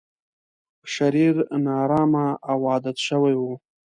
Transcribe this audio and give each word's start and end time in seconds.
شرير، 0.93 1.35
نا 1.63 1.73
ارامه 1.83 2.25
او 2.51 2.59
عادت 2.71 2.97
شوی 3.07 3.35
و. 3.39 3.43